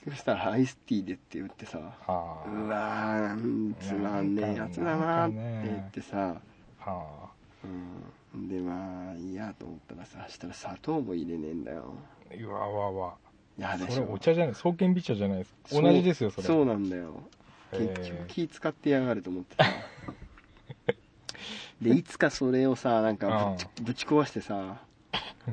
[0.08, 6.42] 結局したらアイスティーでって言ってさはうわーつまんねえやつだなって言ってさ。
[6.86, 6.90] あ。
[6.90, 7.30] は
[8.34, 8.48] うん。
[8.48, 11.94] でまあいいやと思ったらさしたら砂糖も入れねえんだよ。
[12.32, 13.14] あうわわわ
[13.58, 16.48] やでしょそれお茶じゃない双剣美茶じゃないですそう同じですよそれ。
[16.48, 17.12] そうなんだよ。
[17.72, 19.66] 結局気使ってやがると思ってさ
[21.82, 24.78] でいつかそれをさなんかぶちぶち壊してさ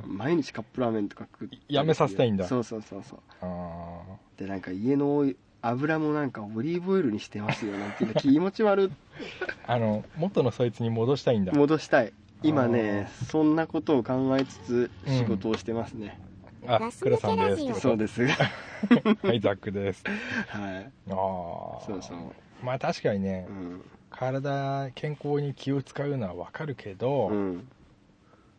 [0.03, 2.47] 毎日カップラーメンとか食ってやめさせたいんだ。
[2.47, 3.21] そうそうそうそう。
[3.41, 4.01] あ
[4.37, 5.31] でなんか家の
[5.63, 8.91] 油もなんかオリーブオイルにしてますよなんていうの気持ち悪
[9.67, 11.53] あの元のそいつに戻したいんだ。
[11.53, 12.13] い戻したい。
[12.43, 16.21] 今ねあそんなことを考えつつ仕事をしてますね、
[16.67, 20.05] あ黒さんですそうです はいはいザックです。
[20.53, 21.13] ああ
[21.87, 22.19] そうそう。
[22.65, 23.83] まあ確かにねうん。
[24.11, 27.69] 体健康に気を使うのはわかるけど、うん、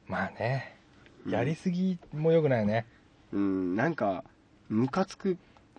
[0.08, 0.70] まあね。
[0.70, 0.75] うん
[1.28, 2.86] やりすぎもよくないね、
[3.32, 4.24] うん、なんか
[4.70, 5.38] ムカつく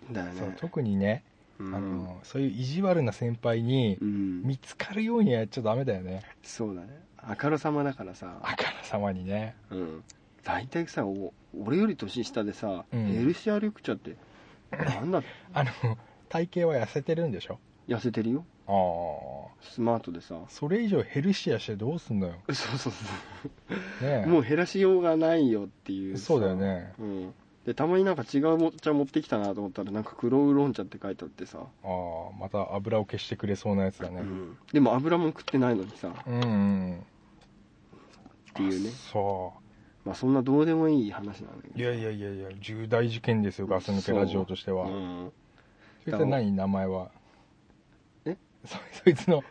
[0.09, 1.23] んだよそうね特にね、
[1.59, 1.75] うん。
[1.75, 4.43] あのそういう意地悪な先輩にうん。
[4.43, 6.21] 見つかるようにやっちゃダメだよね。
[6.43, 7.01] そうだね。
[7.17, 8.39] あからさまだからさ。
[8.41, 9.55] あからさまにね。
[9.71, 10.03] うん。
[10.43, 13.05] 大体さお俺より年下でさ、うん。
[13.07, 14.15] LCR 緑茶って
[14.71, 15.71] なんだ あの
[16.29, 17.59] 体型は痩せてるんでしょ？
[17.87, 18.45] 痩せてるよ。
[18.67, 19.47] ああ。
[19.61, 20.35] スマートでさ。
[20.49, 22.33] それ以上ヘルシアしてどうすんのよ。
[22.47, 22.93] そうそう
[23.99, 26.25] そねうもう減らしようがないよっていうさ。
[26.25, 26.93] そうだよね。
[26.99, 27.33] うん。
[27.65, 34.21] でたまになんか違うお茶持ってきたなと思ったらなんか黒ウーロン茶って書いてあってさ、ああまた油を消してくれそうなやつだね。
[34.21, 34.57] うん。
[34.71, 36.07] でも油も食ってないのにさ。
[36.07, 37.03] っうん、うん、
[38.53, 38.89] ていうね。
[39.11, 39.53] そ
[40.05, 44.85] まあそんなどうでもいい話なんだけどういやいやいやいや重大事件ですよガス抜けラジオとしては。
[44.85, 44.89] う。
[44.89, 45.31] ん。
[46.05, 47.11] そいつは何名前は？
[47.13, 47.16] え
[48.67, 49.43] そ そいつの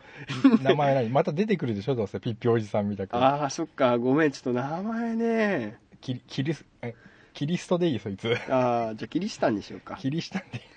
[0.61, 1.09] 名前何？
[1.09, 1.95] また出てくるでしょ？
[1.95, 2.19] どうせ。
[2.19, 3.15] ピッピおじさんみたく。
[3.15, 3.97] ああそっか。
[3.97, 4.31] ごめん。
[4.31, 5.77] ちょっと名前ね。
[6.01, 6.93] キキリスえ
[7.33, 8.35] キリストでいいそいつ。
[8.49, 9.95] ああじゃあキリシタンにしようか。
[9.95, 10.57] キリシタンで。
[10.57, 10.67] い いい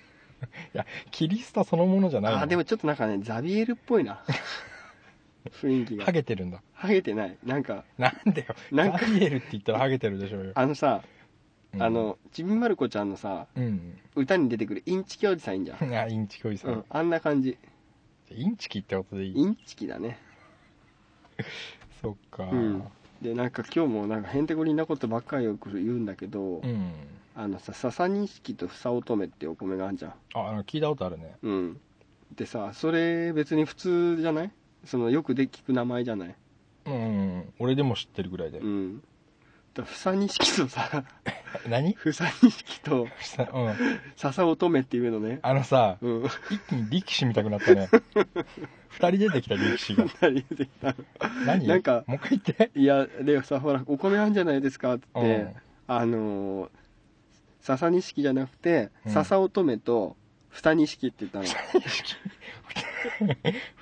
[0.72, 2.38] やキリストそのものじゃないの。
[2.38, 4.22] ああでもちょっとなんかねザビエルっぽいな。
[5.62, 6.05] 雰囲気が。
[6.05, 6.62] ハゲてるんだ。
[6.74, 7.37] ハゲてない。
[7.44, 8.55] なんかなんでよ。
[8.70, 8.98] なんか。
[8.98, 11.03] ガリエルって言ったらハゲてるでしょうよ、あのさ、
[11.72, 11.83] うん。
[11.83, 13.98] あのちびまる子ちゃんのさうん。
[14.16, 17.57] 歌に出てくるインチキおじさんいいんじゃん、あインチキおじさん、うん、あんな感じ
[18.35, 19.37] インチキってことでいい？
[19.37, 20.19] インチキだね。
[22.01, 22.45] そっか。
[22.45, 22.85] うん。
[23.23, 26.93] でなんか今日もなんかへんてこりんなことばっかりよく言うんだけど、うん。
[27.37, 30.14] あのさ笹錦と房乙女っていうお米があるじゃん。
[30.35, 31.37] ああの聞いたことあるね。
[31.43, 31.81] うん。
[32.35, 34.51] でさそれ別に普通じゃない？
[34.85, 36.35] そのよくで聞く名前じゃない？
[36.87, 39.03] うん俺でも知ってるぐらいで、うん
[39.81, 41.05] だ房錦とさ
[41.69, 41.95] 何？
[41.95, 42.11] 房
[42.43, 43.75] 錦とさうん。
[44.16, 45.38] 笹乙女っていうのね。
[45.43, 46.25] あのさうん。
[46.51, 47.88] 一気に力士見たくなったね。
[48.90, 50.05] 二人出てきた力士が。
[50.21, 50.95] 何出てきた。
[51.47, 51.66] 何？
[51.66, 52.71] なんかもう一回言って。
[52.75, 55.55] いやでさほらお米あるんじゃないですかってうん。
[55.87, 56.71] あのー
[57.62, 59.12] 笹錦じゃなくてうん。
[59.12, 60.16] 笹乙女と
[60.51, 61.45] 二錦って言ったの、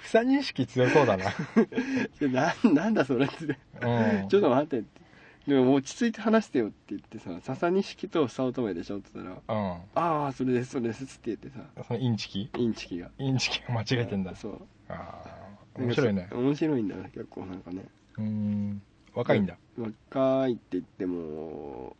[0.02, 1.24] 房錦強そうだな。
[2.20, 3.58] でななんだそれって。
[3.80, 4.28] うん。
[4.28, 5.00] ちょっと待ってって
[5.48, 9.72] でも落ち着いて話してよって言ってさササニシキとふさおとめでしょって言ったらうん。
[9.94, 12.50] ああそれですそれですって言ってさそのインチキ？
[12.54, 13.08] インチキが。
[13.18, 14.36] インチキが間違えてんだ。
[14.36, 14.60] そう。
[14.90, 16.28] ああ面白いね。
[16.30, 17.86] 面白いんだね結構なんかね。
[18.18, 18.82] うん。
[19.14, 19.56] 若いんだ。
[19.78, 21.96] 若いって言ってもも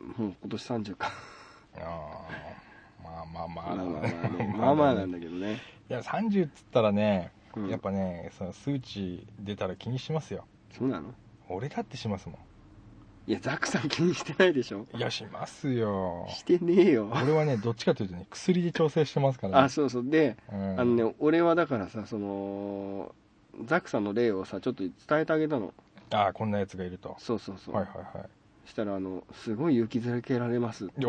[0.00, 1.12] う今年30か。
[1.78, 2.26] あ
[3.04, 3.76] あまあまあまあ。
[3.76, 7.68] まあまあまあねまあまあなんだけどね、いや30っつったらねうん。
[7.68, 10.44] やっぱねその数値出たら気にしますよ。
[10.76, 11.14] そうなの？
[11.48, 12.38] 俺だってしますも
[13.30, 14.78] いやザックさん気にしてないでしょ？
[14.80, 16.26] んいやしますよ。
[16.30, 17.08] してねえよ。
[17.12, 20.04] 俺はねどっちかというとね薬で調整してますから、ね、あそうそう。
[20.04, 20.80] で、うん。
[20.80, 23.14] あのね俺はだからさその
[23.66, 25.72] ザックさんの例をさちょっと伝えてあげたの。
[26.10, 27.14] ああこんなやつがいると。
[27.20, 28.28] そうそうそう、はいはいはい。
[28.68, 30.86] したらあのすごい勇気づけられます。
[30.86, 31.04] おい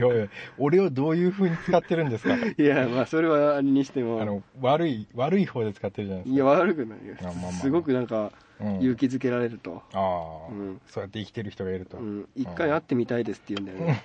[0.00, 2.34] おいおい俺をどういう風に使ってるんですか？
[2.56, 4.22] いやまあそれはあれにしても。
[4.22, 7.14] あの悪い悪い方で使ってるじゃないですいや悪くないよ。
[7.20, 7.52] あまあまあ。
[7.52, 10.80] すごくなんか勇気づけられると、ああ、うん。
[10.86, 14.02] そうやって生きてる人がいると、うん、一回会ってみたいですって言うんだよね、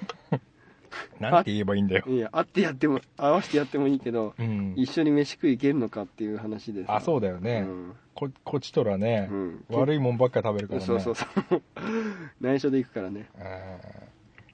[1.20, 7.96] なんて言えばいいんだよ、いや会ってやっても会わせてやってもいいけどうん、一緒に飯食い行けるのかっていう話でさあそうだよね、うん。
[8.16, 9.66] ここっちとらね、うん。
[9.70, 10.86] 悪いもんばっか食べるからね。
[10.86, 11.62] そうそうそう。
[12.40, 13.28] 内緒で行くからね。
[13.36, 13.44] うん。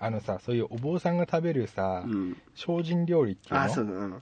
[0.01, 2.37] あのさそういうお坊さんが食べるさ、うん。
[2.55, 3.61] 精進料理っていうの？
[3.61, 3.91] あそうだ。
[3.91, 4.21] うん。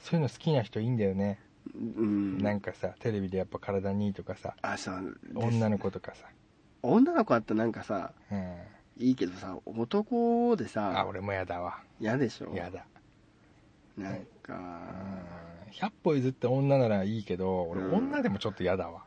[0.00, 1.38] そういうの好きな人いいんだよね、
[1.74, 2.38] うん。
[2.38, 6.26] なんかさテレビでやっぱ体にいいとかさあそう女の子とかさ、
[6.82, 8.56] 女の子だったらなんかさうん、
[8.98, 11.78] いいけどさ男であさ俺もやだわ。
[12.00, 12.52] 嫌でしょ？
[12.54, 12.84] やだ、
[13.96, 14.80] なんうん、か
[15.72, 17.94] 100歩譲って女ならいいけど俺うん。
[17.94, 19.04] 女でもちょっとやだわ、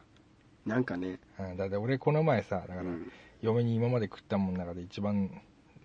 [0.66, 1.20] なんかね。
[1.40, 3.12] うん、だって俺この前さだから、うん。
[3.42, 5.30] 嫁に今まで食ったもんの中で一番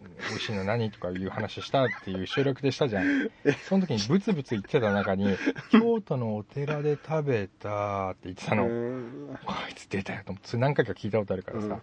[0.00, 3.30] 美味しいの何とかいう話したっていう収録でしたじゃん。
[3.68, 5.36] その時にブツブツ言ってた中に
[5.70, 9.38] 京都のお寺で食べたって言ってたの、うん。
[9.44, 11.82] こいつ出たよと思って何回か聞いたことあるからさ、うん。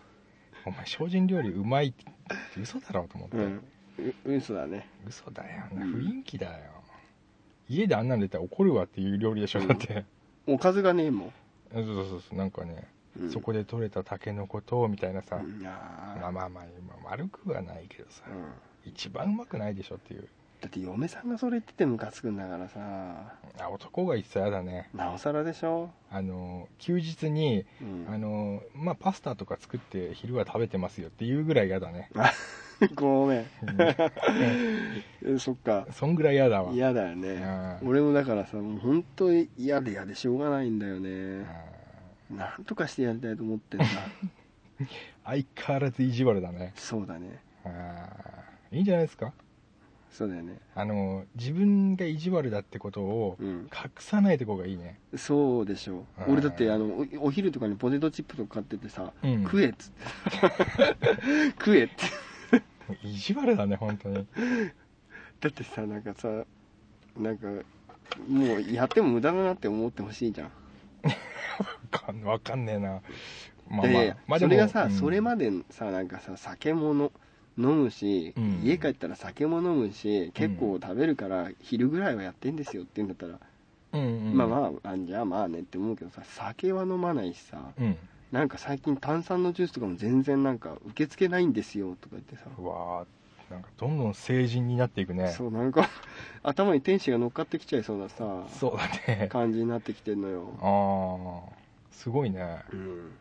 [0.66, 2.06] お前精進料理うまいって
[2.60, 3.64] 嘘だろうと思って、うん。
[4.26, 4.88] う嘘だね。
[5.06, 5.64] 嘘だよ。
[5.72, 5.94] うん。
[5.94, 6.72] 雰囲気だよ、
[7.70, 10.06] 家であんなん出たら怒るわっていう料理でしょだって、
[10.48, 11.34] おかずがねえもん。
[11.72, 12.36] そうそうそう。
[12.36, 12.88] なんかね、
[13.20, 13.32] うん。
[13.32, 15.66] そこで採れたタケノコとみたいなさ、うん。
[15.66, 16.64] あまあまあまあ、
[17.02, 20.28] まあ、悪くはないけどさ、ー一番うまくないでしょっていう。
[20.62, 22.80] だって嫁さんがそれ言っててムカつくんだからさ。
[23.60, 24.90] あ男が言ってたら嫌だね。
[24.94, 32.10] なおさらでしょ、あの休日にうん、あのまあパスタとか作って昼は食べてますよっていうぐらい嫌だね、
[32.96, 33.46] ごめん。
[35.40, 35.86] そっか。
[35.92, 36.72] そんぐらい嫌だわ。
[36.72, 37.80] 嫌だよね。
[37.82, 37.90] うん。
[37.90, 41.10] 俺もだからさもう本当に嫌で嫌でしょうがないんだよね。
[41.10, 41.46] うん
[42.30, 43.86] なんとかしてやりたいと思ってんだ。
[45.26, 46.74] 相変わらず意地悪だね。
[46.76, 47.40] そうだね。
[47.64, 49.34] あーいいんじゃないですか。
[50.12, 50.60] そうだよね。
[50.74, 53.70] あの自分が意地悪だってことをうん。
[53.74, 56.30] 隠さないとこがいいね、そうでしょう。
[56.32, 59.44] ん俺だってあのおお昼とかにポテトチップとか買っててさ、うん。
[59.44, 61.54] 食えっつって。
[61.60, 61.94] 食えって。
[63.04, 64.26] 意地悪だね本当に。
[65.40, 66.46] だってさなんかさ
[67.18, 67.48] なんか
[68.28, 70.52] もうやっても無駄だなって思ってほしいじゃん
[71.92, 73.02] わかんわかんねえな。
[73.70, 74.92] まいやいやまあそれがさ、うん。
[74.92, 77.12] それまでさなんかさ酒もの
[77.58, 78.62] 飲むし、うん。
[78.64, 83.40] 家帰ったら酒も飲むし結構食べるから昼ぐらいはやってんですよって言うんだったら、
[83.94, 84.38] うんうん。
[84.38, 87.98] まあまああじゃあまあねって思うけどさ酒は飲まないしさうん。
[88.32, 95.30] なんか最近炭酸のジュースとかも全然なんか受け付けないんですよとか言ってさ、うわーなんかどんどん成人になっていくね。
[95.30, 95.90] そうなんか
[96.44, 99.30] 頭に天使が乗っかってきちゃいそうなさそうだね。
[99.30, 100.50] 感じになってきてんのよ。
[100.60, 101.58] ああ
[101.98, 102.64] すごいね。
[102.72, 103.12] うん。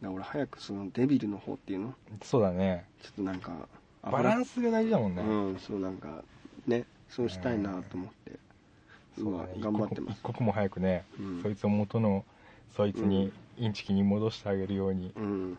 [0.00, 1.94] だ俺早くそのデビルの方っていうの？
[2.22, 2.86] そうだね。
[3.02, 3.68] ちょっとなんか
[4.02, 6.22] バランスが大事だもんね、うんそうなんか
[6.66, 8.30] ねそうしたいなと思って、
[9.18, 9.48] うだね。
[9.58, 10.18] 頑張ってます。
[10.20, 11.42] 一刻も早くね、うん。
[11.42, 12.24] そいつを元の
[12.76, 15.58] そいつにインチキに戻してあげるように、うん。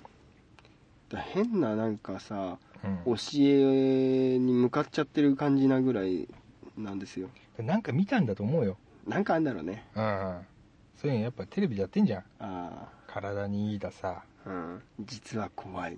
[1.10, 3.16] だ変ななんかさうん。
[3.16, 6.28] 教えに向かっちゃってる感じなぐらい
[6.78, 7.30] なんですよ。
[7.60, 9.86] なんか見たんだと思うよ、なんかあんだろうね。
[9.96, 10.38] うん、
[10.98, 12.24] そういうのやっぱテレビでやってんじゃん。
[12.40, 14.82] あ体にいいださ、あうん。
[15.02, 15.98] 実は怖い。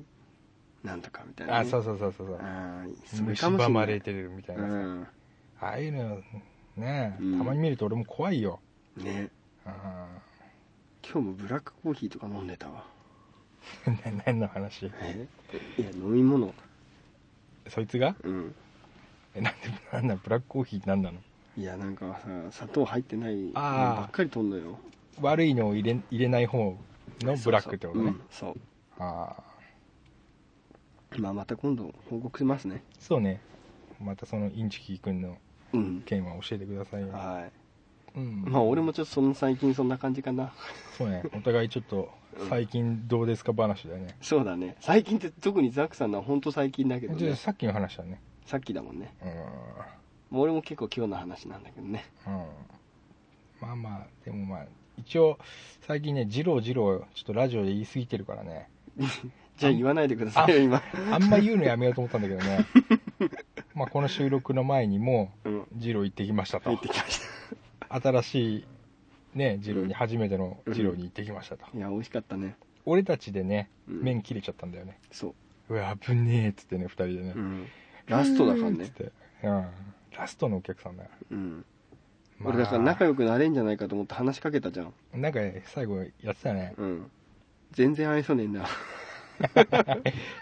[0.84, 2.38] なんとかみたいな、ね、あそうそうそうそうそう。
[2.42, 3.68] あーそれかもしれない。
[3.68, 5.08] 蝕まれてるみたいうなさ、ん。
[5.62, 6.22] ああいうの
[6.76, 7.38] ね、うん。
[7.38, 8.60] たまに見ると俺も怖いよ、
[8.98, 9.30] ね。
[9.66, 9.74] うん。
[11.04, 12.86] 今日もブラックコーヒーとか飲んでたわ。
[13.86, 14.92] な何の話？
[15.02, 15.28] え？
[15.78, 16.54] いや飲み物。
[17.70, 18.16] そいつが？
[18.24, 18.56] うん。
[19.36, 19.60] えなんで
[19.92, 21.20] なんだブラックコーヒーって何なの？
[21.56, 24.80] いやなんかさ砂糖入ってないのばっかりとんのよ。
[25.22, 26.76] 悪いのを入れ入れない方
[27.22, 28.16] のブラックってことね。
[28.32, 28.56] そう。
[28.98, 29.44] ああ
[31.12, 32.84] そうまあまた今度報告しますね。
[33.00, 33.40] そうね。
[34.02, 35.38] またそのインチキ君の
[35.74, 36.02] うん。
[36.02, 37.48] 件は教えてくださいよ、は
[38.16, 38.44] うん。
[38.48, 40.54] いまあ俺もちょっとその最近そんな感じかな。
[40.98, 41.24] そうね。
[41.36, 42.10] お互いちょっと
[42.50, 44.76] 最近どうですか話だよね、そうだね。
[44.80, 47.20] 最近って特にザックさんのは本当最近だけどね。
[47.20, 48.20] じゃあさっきの話だね。
[48.46, 49.14] さっきだもんね。
[49.22, 49.30] うん
[50.40, 52.06] 俺も結構今日の話なんだけどね。
[52.28, 53.68] うん。
[53.68, 54.66] まあまあでもまあ
[54.98, 55.38] 一応
[55.86, 58.70] 最近ねジロージローちょっとラジオで言い過ぎてるからね。
[59.58, 60.82] じゃあ言わないでくださいよ今。
[61.12, 62.66] あんま言うのやめようと思ったんだけどね。
[63.76, 65.68] まあこの収録の前にもうん。
[65.76, 66.70] ジロー行ってきましたと。
[66.70, 67.22] 入ってきまし
[67.90, 68.66] 新しい
[69.36, 72.56] ねジローに初めてのジローに行ってきましたと、たいや美味しかったね。
[72.86, 74.04] 俺たちでねうん。
[74.04, 75.36] 麺切れちゃったんだよね、そ
[75.70, 75.74] う。
[75.76, 77.68] うわ危ねえっつってね2人でね、うん。
[78.08, 78.84] ラストだからね。
[78.84, 79.12] っつって、
[79.44, 79.66] うん、
[80.18, 81.66] ラストのお客さんだよ、うん。
[82.40, 82.54] まあ。
[82.54, 84.94] 俺だから仲良くなれんじゃないかと思って話しかけたじゃん。
[85.14, 86.74] なんか最後やってたね。
[86.78, 87.12] うん。
[87.72, 88.68] 全然愛想ねえんだ。
[89.40, 89.74] なんか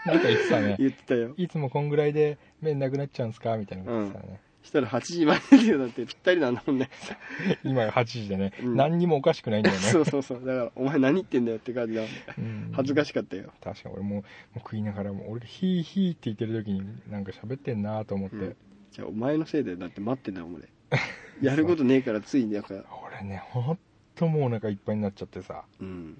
[0.04, 0.76] 言ってたね。
[0.80, 1.34] 言ってたよ。
[1.36, 3.56] いつもこんぐらいで麺なくなっちゃうんすか？
[3.56, 5.78] みたいなこと言ってたね、したら8時までだよ。
[5.78, 6.90] だってぴったりなんだもんね。
[7.64, 8.76] 今が8時でね、うん。
[8.76, 9.82] 何にもおかしくないんだよね。
[9.82, 10.40] そうそうそう。
[10.40, 12.70] だからお前何言ってんだよって感じだうん。
[12.72, 13.50] 恥ずかしかったよ。
[13.62, 18.56] 確かに俺ももう食いながらも俺がヒーヒーって言ってる時になんか喋ってんなと思って、うん
[18.92, 20.68] じゃあお前のせいでだって待ってんだもん俺。
[21.40, 22.74] やることねえからついだか。
[22.74, 23.78] ら俺ねほん
[24.14, 25.64] ともうお腹いっぱいになっちゃってさ。
[25.80, 26.18] うん。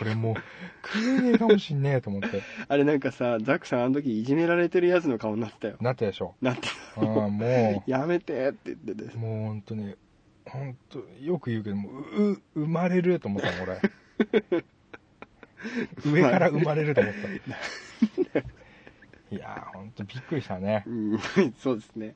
[0.00, 0.34] 俺もう
[0.86, 2.42] 食えねえかもしんねえと思って。
[2.68, 5.76] あれなんかさザックさんあの時いじめられてるやつの顔になってたよ。
[5.80, 6.36] なったでしょ。
[6.40, 9.14] なってああも やめてって言ってて。
[9.14, 9.96] うもうほんとね
[10.44, 13.80] ほんとよく言うけどもうう生まれると思ったもん俺。
[16.04, 17.14] 上から生まれると思っ
[18.32, 18.40] た
[19.30, 20.84] いやーほんとびっくりしたね。
[20.86, 21.18] うん
[21.58, 22.14] そうですね。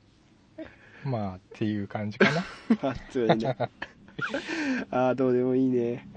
[1.03, 2.43] まあっていう感じかな。
[2.89, 3.55] あ強いね。
[4.91, 6.07] ああどうでもいいね。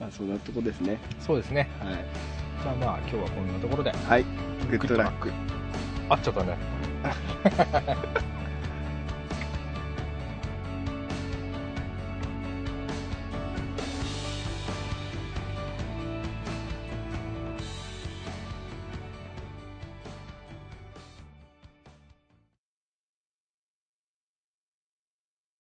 [0.00, 0.06] うん。
[0.06, 0.98] あそんなとこですね。
[1.20, 1.68] そうですね。
[1.80, 1.94] はい。
[2.62, 3.90] じゃあまあ今日はこんなところで。
[3.90, 4.24] はい。
[4.70, 5.32] グッドラックク
[6.08, 6.56] あっちゃったね